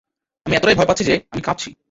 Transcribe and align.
আমি 0.45 0.55
এতটাই 0.55 0.75
ভয় 0.75 0.85
পাচ্ছি 0.85 1.03
যে, 1.03 1.15
আমি 1.31 1.41
কাঁপছি। 1.41 1.71